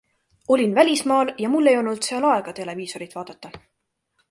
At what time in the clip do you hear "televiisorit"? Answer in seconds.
2.63-3.17